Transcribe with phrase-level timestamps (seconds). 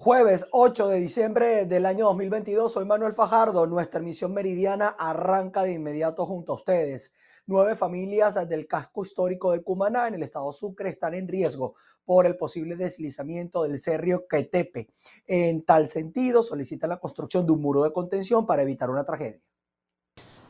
[0.00, 3.66] Jueves 8 de diciembre del año 2022, soy Manuel Fajardo.
[3.66, 7.16] Nuestra misión meridiana arranca de inmediato junto a ustedes.
[7.46, 11.74] Nueve familias del casco histórico de Cumaná en el estado Sucre están en riesgo
[12.04, 14.88] por el posible deslizamiento del cerrio Quetepe.
[15.26, 19.42] En tal sentido, solicitan la construcción de un muro de contención para evitar una tragedia.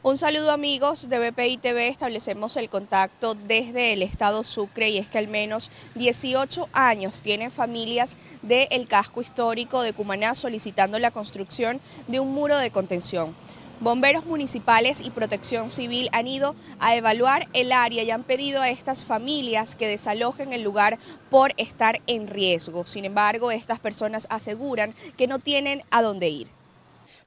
[0.00, 5.08] Un saludo amigos de BPI TV, establecemos el contacto desde el estado Sucre y es
[5.08, 11.80] que al menos 18 años tienen familias del casco histórico de Cumaná solicitando la construcción
[12.06, 13.34] de un muro de contención.
[13.80, 18.70] Bomberos municipales y protección civil han ido a evaluar el área y han pedido a
[18.70, 22.87] estas familias que desalojen el lugar por estar en riesgo.
[22.87, 26.57] Sin embargo, estas personas aseguran que no tienen a dónde ir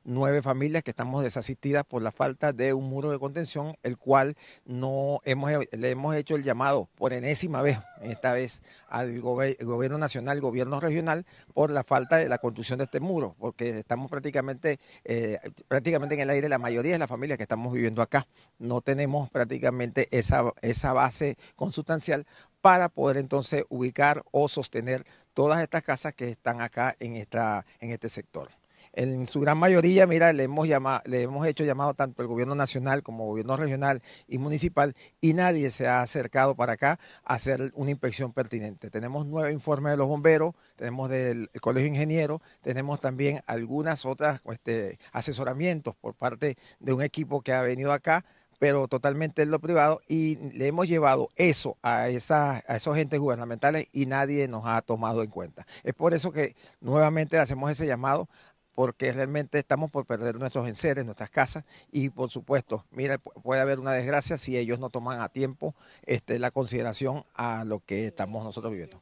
[0.04, 4.36] nueve familias que estamos desasistidas por la falta de un muro de contención, el cual
[4.66, 10.41] no hemos, le hemos hecho el llamado por enésima vez, esta vez al gobierno nacional,
[10.41, 15.40] gobierno regional, por la falta de la construcción de este muro, porque estamos prácticamente, eh,
[15.68, 18.27] prácticamente en el aire la mayoría de las familias que estamos viviendo acá.
[18.60, 22.26] No tenemos prácticamente esa, esa base consustancial
[22.62, 27.91] para poder entonces ubicar o sostener todas estas casas que están acá en, esta, en
[27.91, 28.49] este sector.
[28.94, 32.56] En su gran mayoría, mira, le hemos, llamado, le hemos hecho llamado tanto el gobierno
[32.56, 37.36] nacional como el gobierno regional y municipal y nadie se ha acercado para acá a
[37.36, 38.90] hacer una inspección pertinente.
[38.90, 44.42] Tenemos nueve informes de los bomberos, tenemos del Colegio de Ingenieros, tenemos también algunas otras
[44.52, 48.26] este, asesoramientos por parte de un equipo que ha venido acá
[48.62, 53.20] pero totalmente en lo privado y le hemos llevado eso a, esa, a esos agentes
[53.20, 55.66] gubernamentales y nadie nos ha tomado en cuenta.
[55.84, 58.30] Es por eso que nuevamente hacemos ese llamado
[58.76, 63.80] porque realmente estamos por perder nuestros enseres, nuestras casas y por supuesto, mira, puede haber
[63.80, 65.75] una desgracia si ellos no toman a tiempo
[66.06, 69.02] este, la consideración a lo que estamos nosotros viviendo.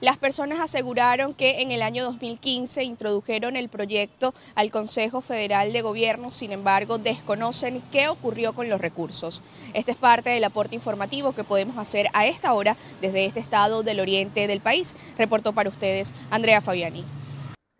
[0.00, 5.80] Las personas aseguraron que en el año 2015 introdujeron el proyecto al Consejo Federal de
[5.80, 9.40] Gobierno, sin embargo desconocen qué ocurrió con los recursos.
[9.72, 13.82] Este es parte del aporte informativo que podemos hacer a esta hora desde este estado
[13.82, 14.94] del oriente del país.
[15.16, 17.23] Reportó para ustedes Andrea Fabiani.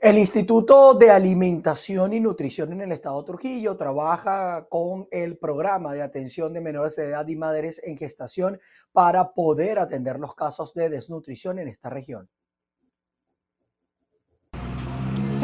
[0.05, 6.03] El Instituto de Alimentación y Nutrición en el Estado Trujillo trabaja con el programa de
[6.03, 8.61] atención de menores de edad y madres en gestación
[8.93, 12.29] para poder atender los casos de desnutrición en esta región.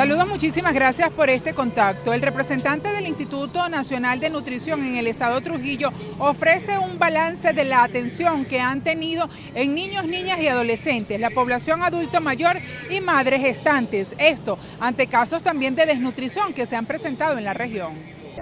[0.00, 2.14] Saludos, muchísimas gracias por este contacto.
[2.14, 7.64] El representante del Instituto Nacional de Nutrición en el Estado Trujillo ofrece un balance de
[7.64, 12.56] la atención que han tenido en niños, niñas y adolescentes, la población adulto mayor
[12.88, 14.16] y madres gestantes.
[14.18, 17.92] Esto ante casos también de desnutrición que se han presentado en la región.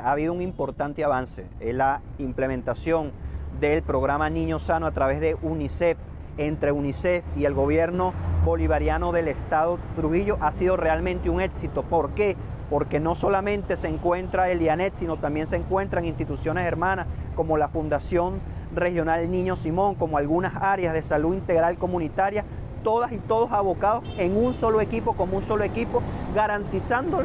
[0.00, 3.10] Ha habido un importante avance en la implementación
[3.58, 5.98] del programa Niño Sano a través de UNICEF
[6.38, 11.82] entre UNICEF y el gobierno bolivariano del estado Trujillo ha sido realmente un éxito.
[11.82, 12.37] ¿Por qué?
[12.71, 17.69] Porque no solamente se encuentra el IANET, sino también se encuentran instituciones hermanas como la
[17.69, 18.41] Fundación
[18.75, 22.44] Regional Niño Simón, como algunas áreas de salud integral comunitaria,
[22.82, 26.03] todas y todos abocados en un solo equipo, como un solo equipo,
[26.34, 27.22] garantizando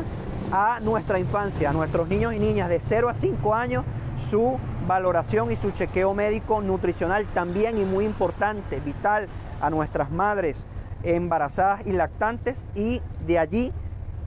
[0.53, 3.83] a nuestra infancia, a nuestros niños y niñas de 0 a 5 años,
[4.29, 9.27] su valoración y su chequeo médico nutricional también y muy importante, vital
[9.59, 10.67] a nuestras madres
[11.01, 12.67] embarazadas y lactantes.
[12.75, 13.73] Y de allí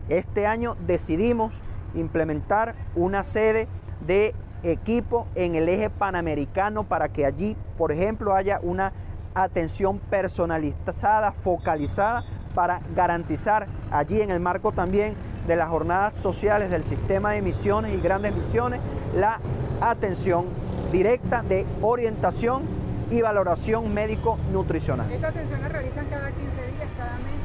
[0.08, 1.54] este año decidimos
[1.94, 3.68] implementar una sede
[4.04, 4.34] de
[4.64, 8.92] equipo en el eje panamericano para que allí, por ejemplo, haya una
[9.32, 15.14] atención personalizada, focalizada para garantizar allí en el marco también
[15.46, 18.80] de las jornadas sociales del sistema de misiones y grandes misiones
[19.14, 19.38] la
[19.80, 20.46] atención
[20.92, 22.62] directa de orientación
[23.10, 25.10] y valoración médico-nutricional.
[25.12, 27.36] ¿Esta atención la realizan cada 15 días, cada mes?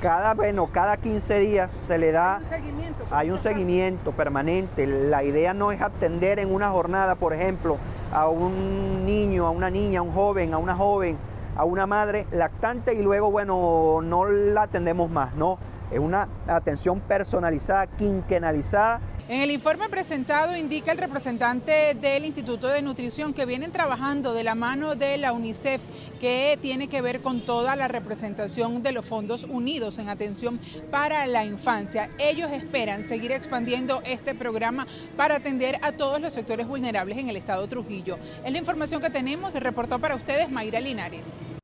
[0.00, 2.36] Cada, bueno, cada 15 días se le da...
[2.36, 3.04] ¿Hay un seguimiento?
[3.10, 4.86] Hay un seguimiento permanente.
[4.86, 7.78] La idea no es atender en una jornada, por ejemplo,
[8.12, 11.18] a un niño, a una niña, a un joven, a una joven,
[11.56, 15.58] a una madre lactante y luego, bueno, no la atendemos más, ¿no?
[15.90, 19.00] Es una atención personalizada, quinquenalizada.
[19.28, 24.42] En el informe presentado indica el representante del Instituto de Nutrición que vienen trabajando de
[24.42, 25.82] la mano de la UNICEF,
[26.18, 30.58] que tiene que ver con toda la representación de los fondos unidos en atención
[30.90, 32.08] para la infancia.
[32.18, 34.86] Ellos esperan seguir expandiendo este programa
[35.16, 38.18] para atender a todos los sectores vulnerables en el estado Trujillo.
[38.46, 41.57] Es la información que tenemos, reportó para ustedes Mayra Linares.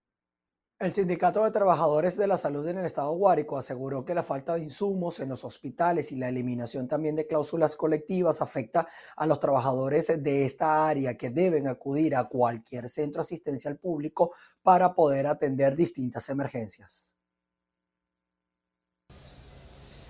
[0.85, 4.53] El Sindicato de Trabajadores de la Salud en el Estado Guárico aseguró que la falta
[4.53, 8.87] de insumos en los hospitales y la eliminación también de cláusulas colectivas afecta
[9.17, 14.95] a los trabajadores de esta área que deben acudir a cualquier centro asistencial público para
[14.95, 17.14] poder atender distintas emergencias.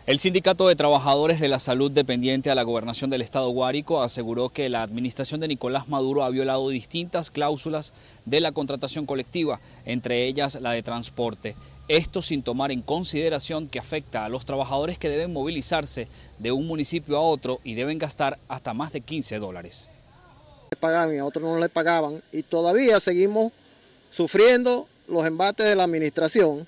[0.06, 4.50] El Sindicato de Trabajadores de la Salud dependiente a la gobernación del estado Guárico aseguró
[4.50, 7.94] que la administración de Nicolás Maduro ha violado distintas cláusulas
[8.26, 11.56] de la contratación colectiva, entre ellas la de transporte.
[11.88, 16.06] Esto sin tomar en consideración que afecta a los trabajadores que deben movilizarse
[16.38, 19.88] de un municipio a otro y deben gastar hasta más de 15 dólares.
[20.80, 23.52] Pagaban y a otros no le pagaban y todavía seguimos
[24.10, 26.66] sufriendo los embates de la administración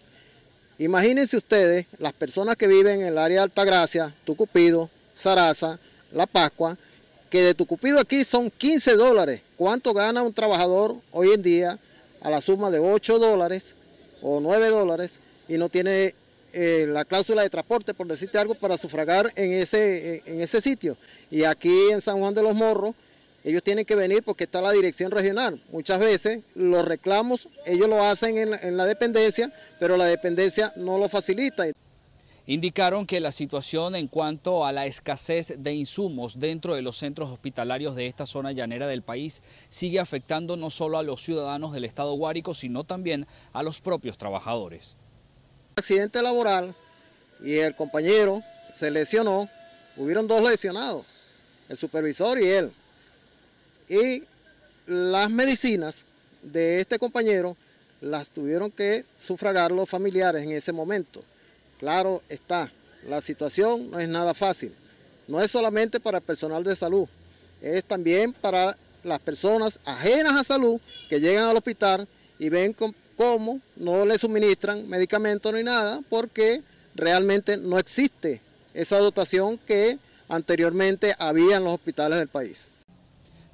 [0.79, 5.79] Imagínense ustedes las personas que viven en el área de Altagracia, Tucupido, Zaraza,
[6.13, 6.77] La Pascua,
[7.31, 9.41] que de Tucupido aquí son 15 dólares.
[9.57, 11.79] ¿Cuánto gana un trabajador hoy en día
[12.21, 13.75] a la suma de 8 dólares
[14.21, 16.15] o 9 dólares y no tiene
[16.53, 20.99] eh, la cláusula de transporte, por decirte algo, para sufragar en ese, en ese sitio?
[21.31, 22.95] Y aquí en San Juan de los Morros,
[23.47, 25.63] ellos tienen que venir porque está la dirección regional.
[25.71, 31.09] Muchas veces los reclamos, ellos lo hacen en, la dependencia, pero la dependencia no lo
[31.09, 31.65] facilita.
[32.49, 37.31] Indicaron que la situación en cuanto a la escasez de insumos dentro de los centros
[37.31, 41.85] hospitalarios de esta zona llanera del país sigue afectando no solo a los ciudadanos del
[41.85, 44.97] estado Guárico, sino también a los propios trabajadores.
[45.77, 46.75] Accidente laboral
[47.41, 49.49] y el compañero se lesionó,
[49.97, 51.07] hubieron dos lesionados,
[51.69, 52.73] el supervisor y él
[53.89, 54.23] y
[54.87, 56.05] las medicinas
[56.43, 57.57] de este compañero
[58.01, 61.23] las tuvieron que sufragar los familiares en ese momento.
[61.79, 62.71] Claro está,
[63.09, 64.73] la situación no es nada fácil.
[65.29, 67.09] No es solamente para el personal de salud,
[67.61, 72.07] es también para las personas ajenas a salud que llegan al hospital
[72.39, 72.75] y ven
[73.17, 76.63] cómo no le suministran medicamentos ni nada porque
[76.95, 78.41] realmente no existe
[78.75, 79.99] esa dotación que
[80.29, 82.69] anteriormente había en los hospitales del país.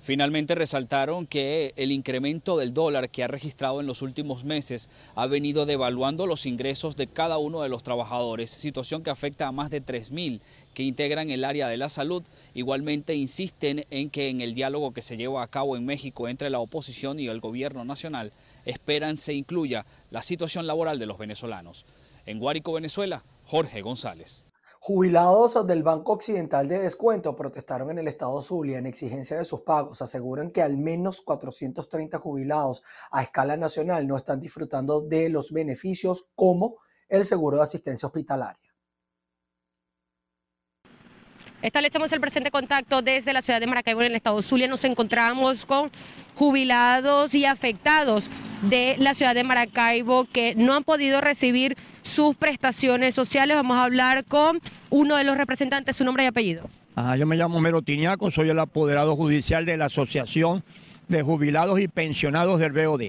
[0.03, 5.29] Finalmente resaltaron que el incremento del dólar que ha registrado en los últimos meses ha
[5.29, 9.71] venido devaluando los ingresos de cada uno de los trabajadores, situación que afecta a más
[9.71, 10.41] de 3.000
[10.75, 12.25] que integran el área de la salud.
[12.53, 16.51] Igualmente insisten en que en el diálogo que se lleva a cabo en México entre
[16.51, 18.33] la oposición y el gobierno nacional
[18.65, 21.87] esperan se incluya la situación laboral de los venezolanos.
[22.27, 24.45] En Guárico, Venezuela, Jorge González.
[24.85, 29.61] Jubilados del Banco Occidental de Descuento protestaron en el estado Zulia en exigencia de sus
[29.61, 30.03] pagos.
[30.03, 32.83] Aseguran que al menos 430 jubilados
[33.13, 38.75] a escala nacional no están disfrutando de los beneficios como el seguro de asistencia hospitalaria.
[41.63, 44.67] Establecemos el presente contacto desde la ciudad de Maracaibo en el estado Zulia.
[44.67, 45.93] Nos encontramos con
[46.35, 48.29] jubilados y afectados
[48.63, 51.77] de la ciudad de Maracaibo que no han podido recibir
[52.13, 53.57] sus prestaciones sociales.
[53.57, 54.61] Vamos a hablar con
[54.91, 56.69] uno de los representantes, su nombre y apellido.
[57.19, 60.63] yo me llamo Mero Tiniaco, soy el apoderado judicial de la Asociación
[61.09, 63.03] de Jubilados y Pensionados del BOD.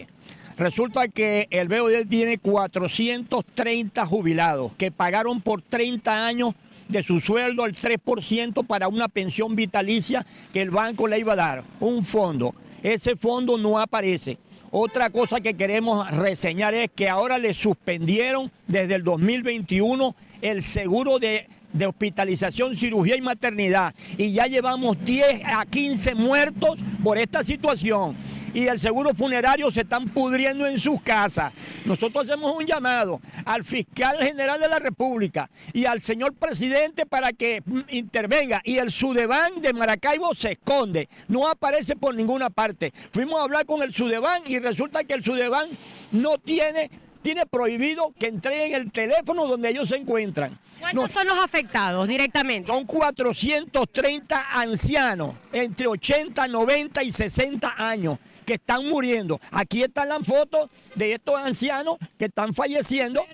[0.57, 6.53] Resulta que el BOD tiene 430 jubilados que pagaron por 30 años
[6.87, 11.37] de su sueldo el 3% para una pensión vitalicia que el banco le iba a
[11.37, 12.55] dar, un fondo.
[12.81, 14.37] Ese fondo no aparece.
[14.75, 21.19] Otra cosa que queremos reseñar es que ahora le suspendieron desde el 2021 el seguro
[21.19, 21.47] de,
[21.87, 23.93] hospitalización, cirugía y maternidad.
[24.17, 28.15] Y ya llevamos 10 a 15 muertos por esta situación
[28.53, 31.53] y el seguro funerario se están pudriendo en sus casas.
[31.85, 37.33] Nosotros hacemos un llamado al fiscal general de la República y al señor presidente para
[37.33, 38.61] que mm, intervenga.
[38.63, 42.93] Y el Sudeban de Maracaibo se esconde, no aparece por ninguna parte.
[43.11, 45.69] Fuimos a hablar con el Sudeban y resulta que el Sudeban
[46.11, 46.89] no tiene
[47.23, 50.59] tiene prohibido que entreguen el teléfono donde ellos se encuentran.
[50.77, 52.67] ¿Cuántos son los afectados directamente?
[52.67, 59.39] Son 430 ancianos, entre 80, 90 y 60 años que están muriendo.
[59.51, 63.25] Aquí están las fotos de estos ancianos que están falleciendo,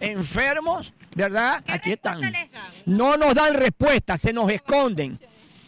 [0.00, 1.62] enfermos, ¿verdad?
[1.66, 2.20] Aquí están.
[2.86, 5.18] No nos dan respuesta, se nos esconden.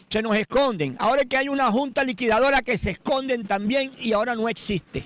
[0.09, 0.97] Se nos esconden.
[0.99, 5.05] Ahora que hay una junta liquidadora que se esconden también y ahora no existe.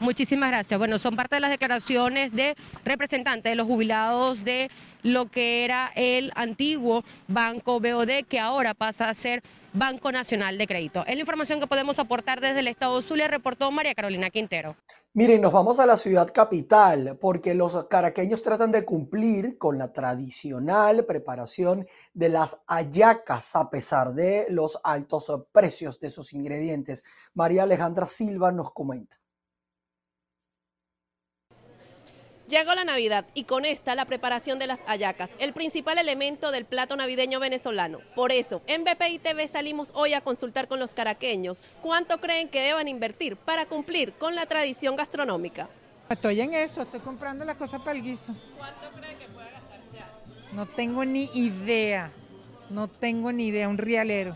[0.00, 0.78] Muchísimas gracias.
[0.78, 4.70] Bueno, son parte de las declaraciones de representantes de los jubilados de
[5.02, 9.42] lo que era el antiguo Banco BOD, que ahora pasa a ser
[9.78, 11.04] Banco Nacional de Crédito.
[11.06, 14.76] Es la información que podemos aportar desde el Estado Zulia, reportó María Carolina Quintero.
[15.14, 19.92] Miren, nos vamos a la ciudad capital porque los caraqueños tratan de cumplir con la
[19.92, 27.04] tradicional preparación de las ayacas a pesar de los altos precios de sus ingredientes.
[27.34, 29.16] María Alejandra Silva nos comenta.
[32.48, 36.64] Llegó la Navidad y con esta la preparación de las ayacas, el principal elemento del
[36.64, 37.98] plato navideño venezolano.
[38.14, 42.62] Por eso, en BPI TV salimos hoy a consultar con los caraqueños cuánto creen que
[42.62, 45.68] deban invertir para cumplir con la tradición gastronómica.
[46.08, 48.32] Estoy en eso, estoy comprando las cosas para el guiso.
[48.56, 50.08] ¿Cuánto creen que pueda gastar ya?
[50.54, 52.10] No tengo ni idea.
[52.70, 54.34] No tengo ni idea, un rialero.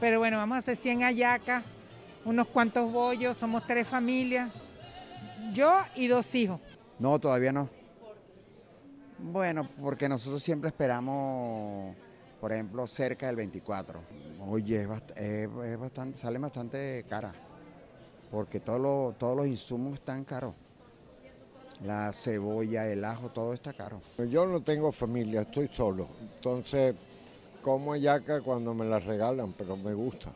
[0.00, 1.64] Pero bueno, vamos a hacer 100 ayacas,
[2.26, 4.52] unos cuantos bollos, somos tres familias.
[5.54, 6.60] Yo y dos hijos.
[6.98, 7.68] No, todavía no.
[9.18, 11.94] Bueno, porque nosotros siempre esperamos,
[12.40, 14.00] por ejemplo, cerca del 24.
[14.48, 14.86] Oye,
[15.16, 17.32] es, bastante, sale bastante cara,
[18.30, 20.54] porque todos los insumos están caros.
[21.84, 24.00] La cebolla, el ajo, todo está caro.
[24.30, 26.08] Yo no tengo familia, estoy solo.
[26.20, 26.94] Entonces,
[27.62, 30.32] como ayaca cuando me la regalan, pero me gusta.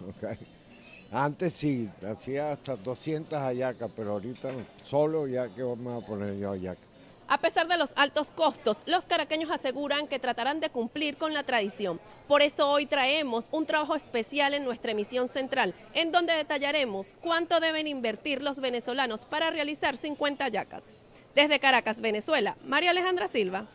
[1.10, 6.50] Antes sí, hacía hasta 200 ayacas, pero ahorita solo ya que vamos a poner yo
[6.50, 6.80] ayaca.
[7.26, 11.42] A pesar de los altos costos, los caraqueños aseguran que tratarán de cumplir con la
[11.42, 11.98] tradición.
[12.28, 17.60] Por eso hoy traemos un trabajo especial en nuestra emisión central, en donde detallaremos cuánto
[17.60, 20.84] deben invertir los venezolanos para realizar 50 yacas.
[21.34, 23.68] Desde Caracas, Venezuela, María Alejandra Silva.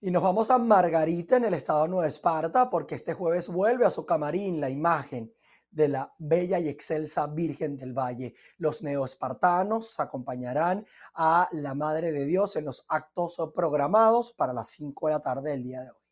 [0.00, 3.86] Y nos vamos a Margarita en el estado de Nueva Esparta porque este jueves vuelve
[3.86, 5.32] a su camarín la imagen
[5.76, 8.34] de la bella y excelsa Virgen del Valle.
[8.56, 15.08] Los neoespartanos acompañarán a la Madre de Dios en los actos programados para las 5
[15.08, 16.05] de la tarde del día de hoy.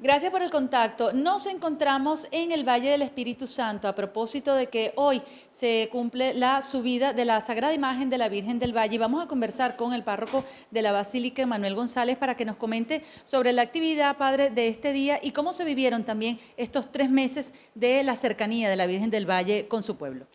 [0.00, 1.12] Gracias por el contacto.
[1.12, 6.34] Nos encontramos en el Valle del Espíritu Santo a propósito de que hoy se cumple
[6.34, 9.92] la subida de la Sagrada Imagen de la Virgen del Valle vamos a conversar con
[9.92, 14.50] el párroco de la Basílica, Manuel González, para que nos comente sobre la actividad, padre,
[14.50, 18.76] de este día y cómo se vivieron también estos tres meses de la cercanía de
[18.76, 20.26] la Virgen del Valle con su pueblo.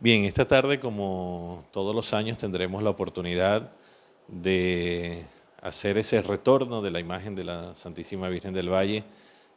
[0.00, 3.70] Bien, esta tarde, como todos los años, tendremos la oportunidad
[4.26, 5.24] de
[5.62, 9.04] hacer ese retorno de la imagen de la Santísima Virgen del Valle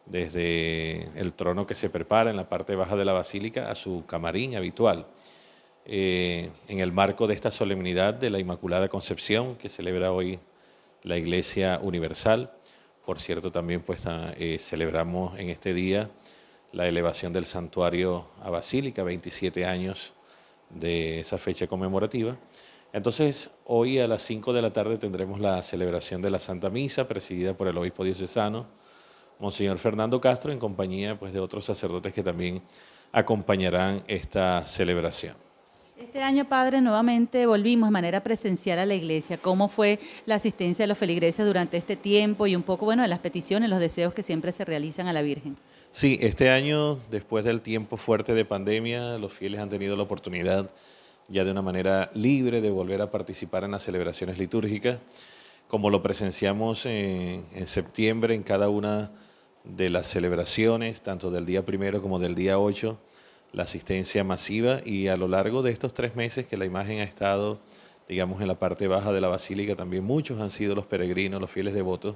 [0.05, 4.03] desde el trono que se prepara en la parte baja de la basílica a su
[4.05, 5.08] camarín habitual.
[5.86, 10.39] Eh, en el marco de esta solemnidad de la Inmaculada Concepción que celebra hoy
[11.03, 12.51] la Iglesia Universal,
[13.05, 16.10] por cierto también pues ah, eh, celebramos en este día
[16.72, 20.13] la elevación del santuario a Basílica, 27 años
[20.70, 22.38] de esa fecha conmemorativa.
[22.93, 27.07] Entonces, hoy a las 5 de la tarde tendremos la celebración de la Santa Misa,
[27.07, 28.65] presidida por el obispo diocesano,
[29.39, 32.62] Monseñor Fernando Castro, en compañía pues, de otros sacerdotes que también
[33.13, 35.36] acompañarán esta celebración.
[35.98, 39.38] Este año, Padre, nuevamente volvimos de manera presencial a la iglesia.
[39.38, 43.07] ¿Cómo fue la asistencia de los feligreses durante este tiempo y un poco, bueno, de
[43.07, 45.57] las peticiones, los deseos que siempre se realizan a la Virgen?
[45.91, 50.71] Sí, este año, después del tiempo fuerte de pandemia, los fieles han tenido la oportunidad
[51.32, 55.00] ya de una manera libre de volver a participar en las celebraciones litúrgicas,
[55.68, 59.12] como lo presenciamos en, septiembre en cada una
[59.64, 63.00] de las celebraciones, tanto del día primero como del día 8,
[63.54, 67.04] la asistencia masiva y a lo largo de estos tres meses que la imagen ha
[67.04, 67.60] estado,
[68.10, 71.50] digamos, en la parte baja de la basílica, también muchos han sido los peregrinos, los
[71.50, 72.16] fieles devotos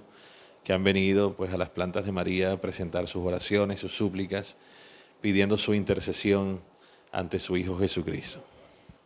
[0.65, 4.57] que han venido pues a las plantas de María a presentar sus oraciones, sus súplicas,
[5.21, 6.59] pidiendo su intercesión
[7.11, 8.54] ante su Hijo Jesucristo.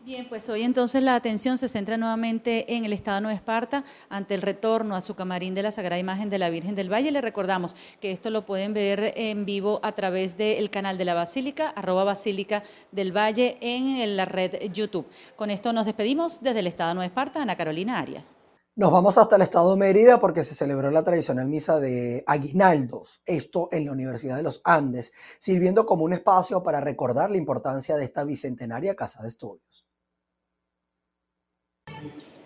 [0.06, 3.84] Bien, pues hoy entonces la atención se centra nuevamente en el Estado de Nueva Esparta
[4.08, 7.12] ante el retorno a su camarín de la Sagrada Imagen de la Virgen del Valle.
[7.12, 11.15] Le recordamos que esto lo pueden ver en vivo a través del canal de la
[11.15, 12.63] Basílica, arroba Basílica
[12.94, 15.06] del Valle en la red YouTube.
[15.36, 18.38] Con esto nos despedimos desde el Estado de Nueva Esparta, Ana Carolina Arias.
[18.77, 23.22] Nos vamos hasta el estado de Mérida porque se celebró la tradicional misa de aguinaldos,
[23.25, 27.98] esto en la Universidad de los Andes, sirviendo como un espacio para recordar la importancia
[27.98, 29.88] de esta bicentenaria casa de estudios.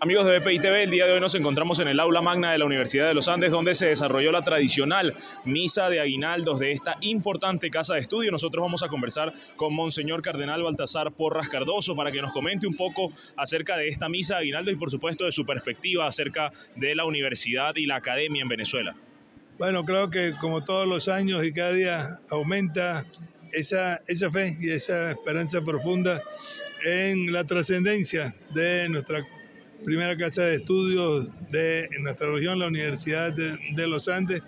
[0.04, 2.58] Amigos de BPI TV, el día de hoy nos encontramos en el aula magna de
[2.58, 5.14] la Universidad de los Andes, donde se desarrolló la tradicional
[5.46, 8.30] misa de aguinaldos de esta importante casa de estudio.
[8.30, 12.74] Nosotros vamos a conversar con Monseñor Cardenal Baltasar Porras Cardoso para que nos comente un
[12.74, 16.94] poco acerca de esta misa de aguinaldo y por supuesto de su perspectiva acerca de
[16.94, 18.94] la universidad y la academia en Venezuela.
[19.58, 23.06] Bueno, creo que como todos los años y cada día aumenta
[23.52, 26.22] esa, esa fe y esa esperanza profunda
[26.84, 29.24] en la trascendencia de nuestra
[29.84, 34.42] primera casa de estudios de nuestra región, la Universidad de, los Andes,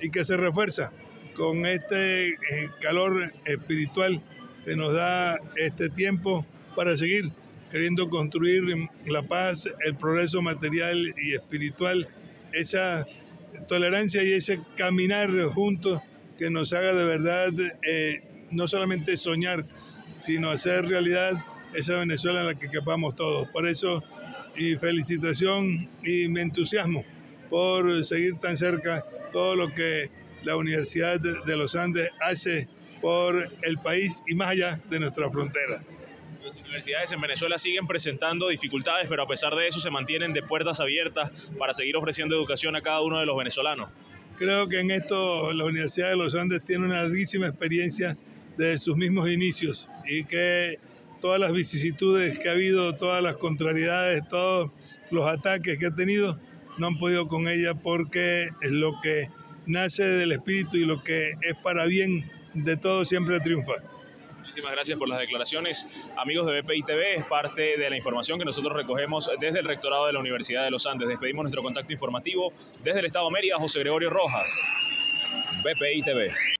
[0.00, 0.92] y que se refuerza
[1.34, 2.36] con este eh,
[2.80, 4.22] calor espiritual
[4.64, 6.44] que nos da este tiempo
[6.74, 7.32] para seguir
[7.70, 8.62] queriendo construir
[9.06, 12.08] la paz, el progreso material y espiritual,
[12.52, 13.06] esa
[13.68, 16.00] tolerancia y ese caminar juntos
[16.36, 19.66] que nos haga de verdad eh, no solamente soñar,
[20.18, 21.44] sino hacer realidad
[21.74, 23.48] esa Venezuela en la que quepamos todos.
[23.50, 24.02] Por eso
[24.56, 27.04] y felicitación y me entusiasmo
[27.48, 30.10] por seguir tan cerca todo lo que
[30.42, 32.68] la Universidad de los Andes hace
[33.00, 35.82] por el país y más allá de nuestra frontera.
[36.42, 40.42] Las universidades en Venezuela siguen presentando dificultades, pero a pesar de eso se mantienen de
[40.42, 43.90] puertas abiertas para seguir ofreciendo educación a cada uno de los venezolanos.
[44.36, 48.16] Creo que en esto la Universidad de los Andes tiene una larguísima experiencia
[48.56, 50.78] desde sus mismos inicios y que
[51.20, 54.70] todas las vicisitudes que ha habido, todas las contrariedades, todos
[55.10, 56.40] los ataques que ha tenido,
[56.78, 59.28] no han podido con ella porque es lo que
[59.66, 63.74] nace del espíritu y lo que es para bien de todos siempre triunfa.
[64.38, 65.86] Muchísimas gracias por las declaraciones.
[66.16, 70.06] Amigos de BPI TV, es parte de la información que nosotros recogemos desde el rectorado
[70.06, 71.08] de la Universidad de los Andes.
[71.08, 74.50] Despedimos nuestro contacto informativo desde el Estado de Mérida, José Gregorio Rojas.
[75.62, 76.59] BPI TV.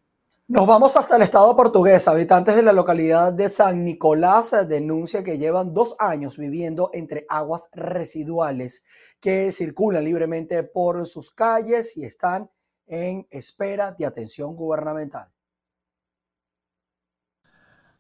[0.50, 2.08] Nos vamos hasta el estado portugués.
[2.08, 7.68] Habitantes de la localidad de San Nicolás denuncian que llevan dos años viviendo entre aguas
[7.70, 8.82] residuales
[9.20, 12.50] que circulan libremente por sus calles y están
[12.88, 15.28] en espera de atención gubernamental.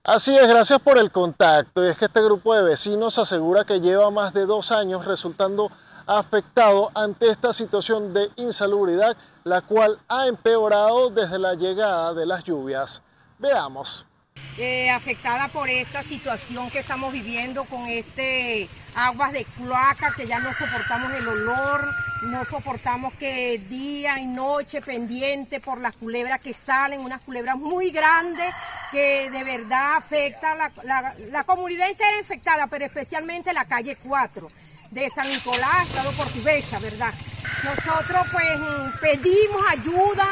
[0.02, 1.86] Así es, gracias por el contacto.
[1.86, 5.70] Y es que este grupo de vecinos asegura que lleva más de dos años resultando
[6.04, 12.44] afectado ante esta situación de insalubridad, la cual ha empeorado desde la llegada de las
[12.44, 13.02] lluvias.
[13.38, 14.06] Veamos.
[14.58, 20.38] Eh, afectada por esta situación que estamos viviendo con este aguas de cloaca que ya
[20.40, 21.88] no soportamos el olor,
[22.24, 27.90] no soportamos que día y noche pendiente por las culebras que salen, unas culebras muy
[27.90, 28.52] grandes
[28.90, 34.48] que de verdad afecta la, la, la comunidad entera infectada, pero especialmente la calle 4
[34.90, 37.14] de San Nicolás, Estado Portuguesa, ¿verdad?
[37.64, 38.60] Nosotros pues
[39.00, 40.28] pedimos ayuda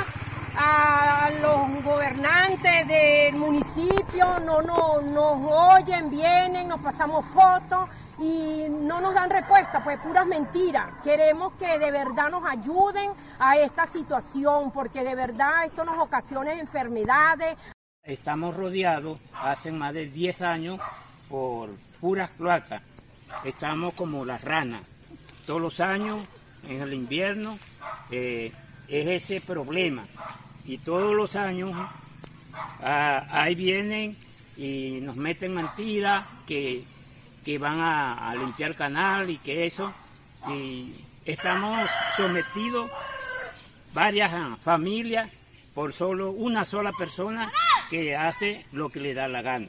[0.56, 9.00] a los gobernantes del municipio, no, no nos oyen, vienen, nos pasamos fotos y no
[9.00, 10.90] nos dan respuesta, pues puras mentiras.
[11.04, 16.52] Queremos que de verdad nos ayuden a esta situación, porque de verdad esto nos ocasiona
[16.52, 17.58] enfermedades.
[18.02, 20.80] Estamos rodeados hace más de 10 años
[21.28, 21.68] por
[22.00, 22.82] puras cloacas.
[23.44, 24.82] Estamos como las ranas.
[25.46, 26.26] Todos los años,
[26.66, 27.58] en el invierno,
[28.10, 28.52] eh,
[28.88, 30.04] es ese problema.
[30.64, 31.72] Y todos los años
[32.82, 34.16] ah, ahí vienen
[34.56, 36.84] y nos meten mentiras que,
[37.44, 39.92] que van a, a limpiar canal y que eso.
[40.50, 40.94] Y
[41.24, 41.76] estamos
[42.16, 42.90] sometidos
[43.94, 45.30] varias familias
[45.74, 47.50] por solo una sola persona
[47.90, 49.68] que hace lo que le da la gana.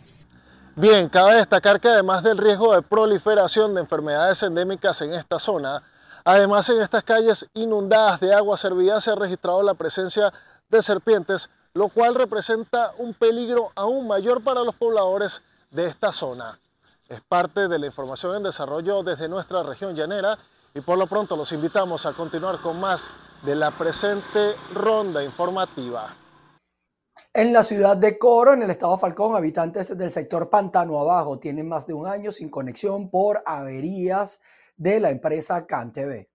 [0.76, 5.84] Bien, cabe destacar que además del riesgo de proliferación de enfermedades endémicas en esta zona,
[6.30, 10.32] además en estas calles inundadas de agua servida se ha registrado la presencia
[10.70, 16.60] de serpientes, lo cual representa un peligro aún mayor para los pobladores de esta zona.
[17.08, 20.38] Es parte de la información en desarrollo desde nuestra región llanera
[20.76, 23.10] y por lo pronto los invitamos a continuar con más
[23.44, 26.16] de la presente ronda informativa.
[27.34, 31.68] En la ciudad de Coro, en el estado Falcón, habitantes del sector Pantano Abajo tienen
[31.68, 34.42] más de un año sin conexión por averías
[34.80, 36.26] de la empresa CanTV.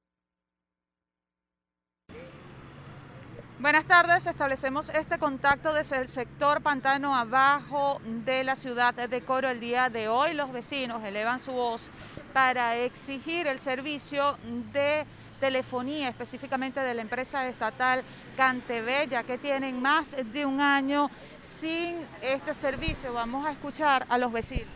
[3.59, 9.49] Buenas tardes, establecemos este contacto desde el sector Pantano Abajo de la ciudad de Coro
[9.49, 10.35] el día de hoy.
[10.35, 11.91] Los vecinos elevan su voz
[12.35, 14.37] para exigir el servicio
[14.75, 15.07] de
[15.41, 18.03] telefonía, específicamente de la empresa estatal
[18.37, 23.15] CanTV, ya que tienen más de un año sin este servicio.
[23.15, 24.69] Vamos a escuchar a los vecinos.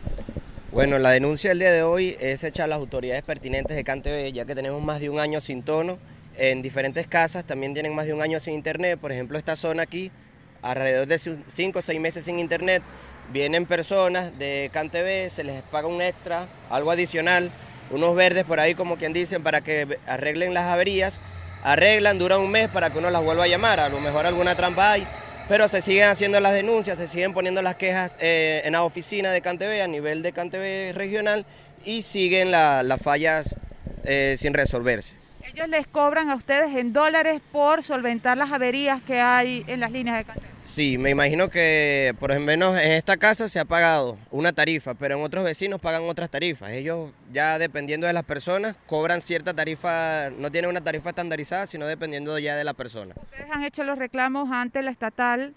[0.71, 4.31] Bueno, la denuncia del día de hoy es hecha a las autoridades pertinentes de CanTV,
[4.31, 5.97] ya que tenemos más de un año sin tono.
[6.37, 8.99] En diferentes casas también tienen más de un año sin internet.
[8.99, 10.11] Por ejemplo, esta zona aquí,
[10.61, 12.83] alrededor de cinco o seis meses sin internet.
[13.33, 17.51] Vienen personas de CanTV, se les paga un extra, algo adicional
[17.91, 21.19] unos verdes por ahí como quien dicen para que arreglen las averías,
[21.63, 24.55] arreglan, duran un mes para que uno las vuelva a llamar, a lo mejor alguna
[24.55, 25.07] trampa hay,
[25.49, 29.31] pero se siguen haciendo las denuncias, se siguen poniendo las quejas eh, en la oficina
[29.31, 31.43] de CanTV a nivel de CanTV regional
[31.83, 33.55] y siguen las fallas
[34.03, 35.18] eh, sin resolverse.
[35.59, 39.91] Ellos les cobran a ustedes en dólares por solventar las averías que hay en las
[39.91, 40.45] líneas de CanTV.
[40.63, 44.93] Sí, me imagino que por lo menos en esta casa se ha pagado una tarifa,
[44.93, 46.69] pero en otros vecinos pagan otras tarifas.
[46.69, 51.87] Ellos ya dependiendo de las personas cobran cierta tarifa, no tienen una tarifa estandarizada, sino
[51.87, 53.13] dependiendo ya de la persona.
[53.21, 55.53] Ustedes han hecho los reclamos ante la estatal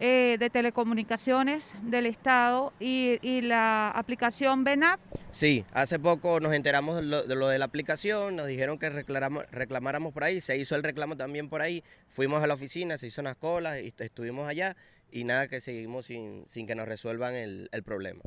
[0.00, 5.00] eh, de telecomunicaciones del Estado y, y la aplicación BENAP.
[5.30, 8.90] Sí, hace poco nos enteramos de lo, de lo, de la aplicación, nos dijeron que
[8.90, 13.08] reclamáramos, por ahí, se hizo el reclamo también por ahí, fuimos a la oficina, se
[13.08, 14.76] hizo unas colas, y estuvimos allá
[15.10, 18.22] y nada que seguimos sin, sin que nos resuelvan el, el problema.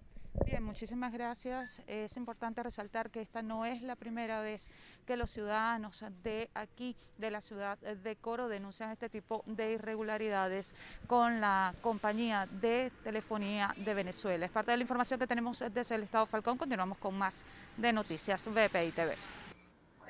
[0.47, 1.81] Bien, muchísimas gracias.
[1.87, 4.71] Es importante resaltar que esta no es la primera vez
[5.05, 10.73] que los ciudadanos de aquí, de la ciudad de Coro, denuncian este tipo de irregularidades
[11.05, 14.45] con la compañía de telefonía de Venezuela.
[14.45, 16.57] Es parte de la información que tenemos desde el Estado Falcón.
[16.57, 17.43] Continuamos con más
[17.75, 19.17] de Noticias VPI TV.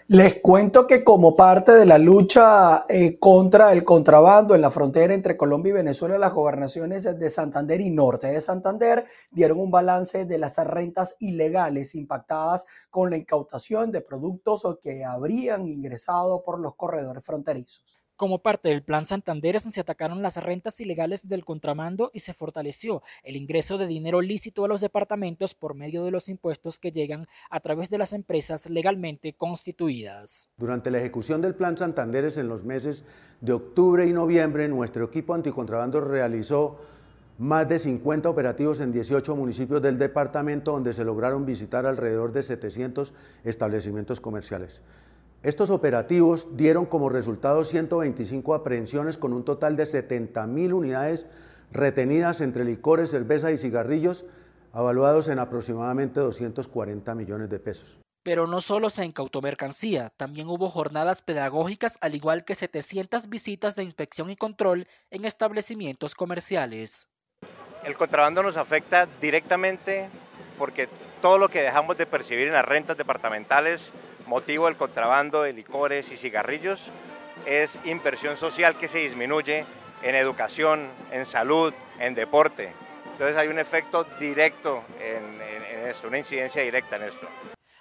[0.10, 5.14] Les cuento que como parte de la lucha eh, contra el contrabando en la frontera
[5.14, 10.24] entre Colombia y Venezuela, las gobernaciones de Santander y Norte de Santander dieron un balance
[10.24, 16.76] de las rentas ilegales impactadas con la incautación de productos que habrían ingresado por los
[16.76, 17.97] corredores fronterizos.
[18.18, 23.04] Como parte del Plan Santander se atacaron las rentas ilegales del contramando y se fortaleció
[23.22, 27.26] el ingreso de dinero lícito a los departamentos por medio de los impuestos que llegan
[27.52, 30.50] a través de las empresas legalmente constituidas.
[30.58, 33.04] Durante la ejecución del Plan Santander en los meses
[33.40, 36.80] de octubre y noviembre, nuestro equipo anticontrabando realizó
[37.38, 42.42] más de 50 operativos en 18 municipios del departamento donde se lograron visitar alrededor de
[42.42, 44.82] 700 establecimientos comerciales.
[45.44, 51.28] Estos operativos dieron como resultado 125 aprehensiones con un total de 70 mil unidades
[51.72, 54.26] retenidas entre licores, cerveza y cigarrillos,
[54.74, 58.00] avaluados en aproximadamente 240 millones de pesos.
[58.24, 63.76] Pero no solo se incautó mercancía, también hubo jornadas pedagógicas al igual que 700 visitas
[63.76, 67.08] de inspección y control en establecimientos comerciales.
[67.84, 70.10] El contrabando nos afecta directamente
[70.58, 70.90] porque
[71.22, 73.92] todo lo que dejamos de percibir en las rentas departamentales
[74.28, 76.92] motivo del contrabando de licores y cigarrillos
[77.46, 79.66] es inversión social que se disminuye
[80.04, 82.72] en educación, en salud, en deporte.
[83.14, 87.28] Entonces hay un efecto directo en, esto, una incidencia directa en esto.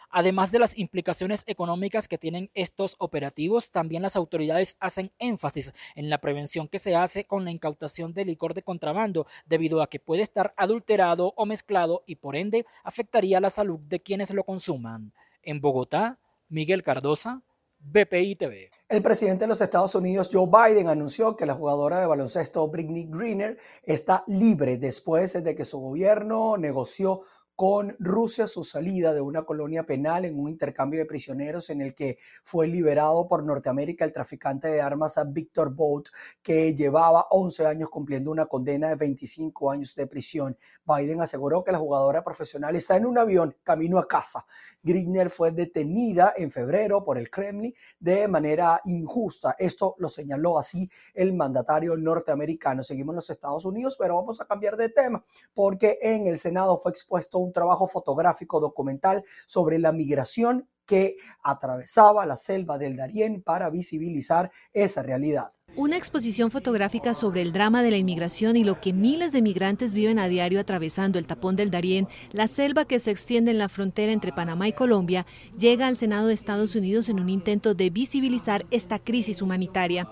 [0.08, 6.08] Además de las implicaciones económicas que tienen estos operativos, también las autoridades hacen énfasis en
[6.08, 9.98] la prevención que se hace con la incautación de licor de contrabando, debido a que
[9.98, 15.12] puede estar adulterado o mezclado y por ende afectaría la salud de quienes lo consuman.
[15.42, 17.42] En Bogotá, Miguel Cardosa,
[17.78, 18.70] BPI TV.
[18.88, 23.06] El presidente de los Estados Unidos, Joe Biden, anunció que la jugadora de baloncesto Britney
[23.10, 27.22] Greener está libre después de que su gobierno negoció
[27.56, 31.94] con Rusia su salida de una colonia penal en un intercambio de prisioneros en el
[31.94, 36.10] que fue liberado por Norteamérica el traficante de armas Victor Bout,
[36.42, 40.58] que llevaba 11 años cumpliendo una condena de 25 años de prisión.
[40.84, 44.44] Biden aseguró que la jugadora profesional está en un avión camino a casa.
[44.86, 49.56] Grigner fue detenida en febrero por el Kremlin de manera injusta.
[49.58, 52.84] Esto lo señaló así el mandatario norteamericano.
[52.84, 56.78] Seguimos en los Estados Unidos, pero vamos a cambiar de tema porque en el Senado
[56.78, 63.42] fue expuesto un trabajo fotográfico documental sobre la migración que atravesaba la selva del Darién
[63.42, 65.50] para visibilizar esa realidad.
[65.74, 69.92] Una exposición fotográfica sobre el drama de la inmigración y lo que miles de migrantes
[69.92, 73.68] viven a diario atravesando el tapón del Darién, la selva que se extiende en la
[73.68, 75.26] frontera entre Panamá y Colombia,
[75.58, 80.08] llega al Senado de Estados Unidos en un intento de visibilizar esta crisis humanitaria.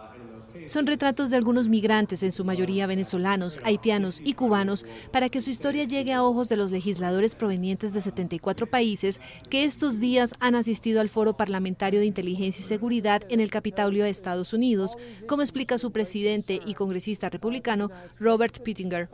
[0.66, 5.50] Son retratos de algunos migrantes, en su mayoría venezolanos, haitianos y cubanos, para que su
[5.50, 10.54] historia llegue a ojos de los legisladores provenientes de 74 países que estos días han
[10.54, 14.96] asistido al Foro Parlamentario de Inteligencia y Seguridad en el Capitolio de Estados Unidos,
[15.26, 19.08] como explica su presidente y congresista republicano Robert Pittinger.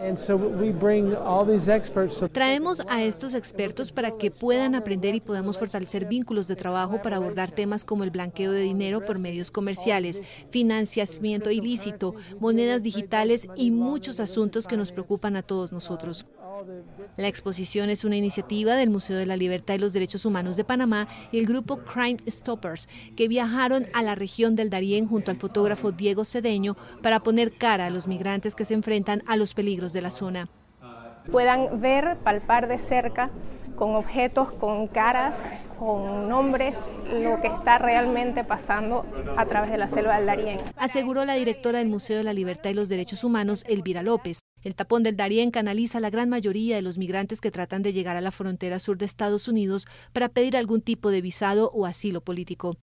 [2.33, 7.17] Traemos a estos expertos para que puedan aprender y podamos fortalecer vínculos de trabajo para
[7.17, 13.71] abordar temas como el blanqueo de dinero por medios comerciales, financiamiento ilícito, monedas digitales y
[13.71, 16.27] muchos asuntos que nos preocupan a todos nosotros.
[17.17, 20.65] La exposición es una iniciativa del Museo de la Libertad y los Derechos Humanos de
[20.65, 25.39] Panamá y el grupo Crime Stoppers, que viajaron a la región del Darién junto al
[25.39, 29.93] fotógrafo Diego Cedeño para poner cara a los migrantes que se enfrentan a los peligros
[29.93, 30.49] de la zona.
[31.31, 33.31] Puedan ver, palpar de cerca
[33.77, 39.07] con objetos, con caras, con nombres, lo que está realmente pasando
[39.39, 40.61] a través de la selva del Darién.
[40.77, 44.41] Aseguró la directora del Museo de la Libertad y los Derechos Humanos, Elvira López.
[44.63, 48.19] El tapón del Darién canaliza la gran mayoría de los migrantes que tratan de llegar
[48.19, 52.21] a la frontera sur de Estados Unidos para pedir algún tipo de visado o asilo
[52.21, 52.77] político.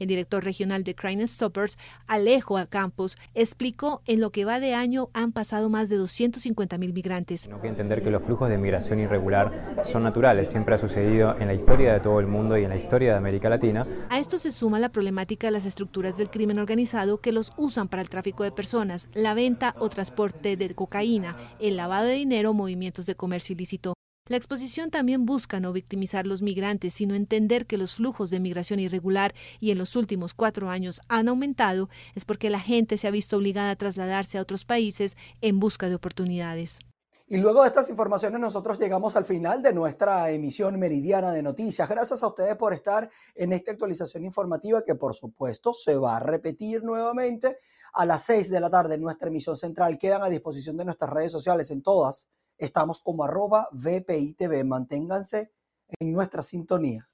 [0.00, 5.10] El director regional de Crime Stoppers, Alejo Campos, explicó en lo que va de año
[5.12, 7.42] han pasado más de 250 mil migrantes.
[7.42, 9.52] Tengo que entender que los flujos de migración irregular
[9.84, 12.76] son naturales, siempre ha sucedido en la historia de todo el mundo y en la
[12.76, 13.86] historia de América Latina.
[14.08, 17.88] A esto se suma la problemática de las estructuras del crimen organizado que los usan
[17.88, 22.54] para el tráfico de personas, la venta o transporte de cocaína, el lavado de dinero
[22.54, 23.99] movimientos de comercio ilícito.
[24.30, 28.78] La exposición también busca no victimizar los migrantes, sino entender que los flujos de migración
[28.78, 33.10] irregular y en los últimos cuatro años han aumentado, es porque la gente se ha
[33.10, 36.78] visto obligada a trasladarse a otros países en busca de oportunidades.
[37.26, 41.88] Y luego de estas informaciones nosotros llegamos al final de nuestra emisión meridiana de noticias.
[41.88, 46.20] Gracias a ustedes por estar en esta actualización informativa que por supuesto se va a
[46.20, 47.58] repetir nuevamente
[47.94, 49.98] a las 6 de la tarde en nuestra emisión central.
[49.98, 52.30] Quedan a disposición de nuestras redes sociales en todas.
[52.60, 54.64] Estamos como arroba VPITV.
[54.64, 55.52] Manténganse
[55.98, 57.08] en nuestra sintonía.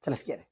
[0.00, 0.47] Se les quiere.